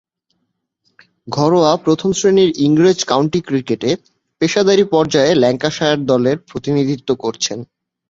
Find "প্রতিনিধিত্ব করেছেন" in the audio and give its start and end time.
6.49-7.59